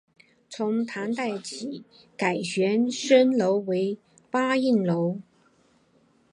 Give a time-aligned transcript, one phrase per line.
[0.49, 1.83] 从唐代起
[2.17, 3.99] 改玄畅楼为
[4.31, 5.19] 八咏楼。